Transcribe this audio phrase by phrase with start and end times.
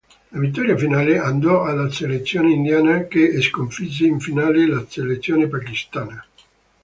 [0.31, 6.25] La vittoria finale andò alla selezione indiana che sconfisse in finale la selezione pakistana.